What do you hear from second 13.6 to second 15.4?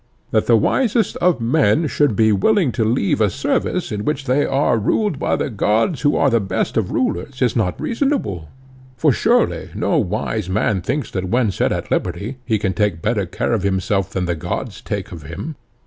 himself than the gods take of